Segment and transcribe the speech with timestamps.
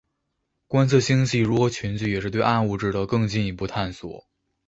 [0.67, 4.25] 观测星系如何群聚也是对暗物质的更进一步探索。